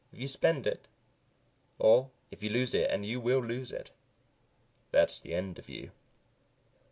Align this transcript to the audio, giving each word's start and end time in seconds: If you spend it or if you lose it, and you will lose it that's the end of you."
If 0.11 0.17
you 0.19 0.27
spend 0.27 0.65
it 0.65 0.87
or 1.77 2.09
if 2.31 2.41
you 2.41 2.49
lose 2.49 2.73
it, 2.73 2.89
and 2.89 3.05
you 3.05 3.19
will 3.21 3.37
lose 3.39 3.71
it 3.71 3.91
that's 4.89 5.19
the 5.19 5.35
end 5.35 5.59
of 5.59 5.69
you." 5.69 5.91